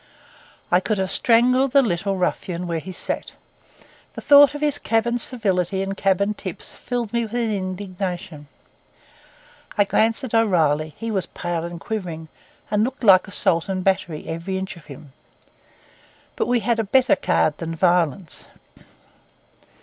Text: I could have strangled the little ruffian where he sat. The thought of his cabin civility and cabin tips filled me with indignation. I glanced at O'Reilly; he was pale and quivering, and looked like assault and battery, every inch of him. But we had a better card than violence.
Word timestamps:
I 0.71 0.79
could 0.79 0.97
have 0.97 1.11
strangled 1.11 1.73
the 1.73 1.83
little 1.83 2.17
ruffian 2.17 2.65
where 2.65 2.79
he 2.79 2.91
sat. 2.91 3.33
The 4.15 4.21
thought 4.21 4.55
of 4.55 4.61
his 4.61 4.79
cabin 4.79 5.19
civility 5.19 5.83
and 5.83 5.95
cabin 5.95 6.33
tips 6.33 6.75
filled 6.75 7.13
me 7.13 7.21
with 7.25 7.35
indignation. 7.35 8.47
I 9.77 9.83
glanced 9.83 10.23
at 10.23 10.33
O'Reilly; 10.33 10.95
he 10.97 11.11
was 11.11 11.27
pale 11.27 11.63
and 11.65 11.79
quivering, 11.79 12.29
and 12.71 12.83
looked 12.83 13.03
like 13.03 13.27
assault 13.27 13.69
and 13.69 13.83
battery, 13.83 14.27
every 14.27 14.57
inch 14.57 14.75
of 14.75 14.85
him. 14.85 15.11
But 16.35 16.47
we 16.47 16.61
had 16.61 16.79
a 16.79 16.83
better 16.83 17.15
card 17.15 17.59
than 17.59 17.75
violence. 17.75 18.47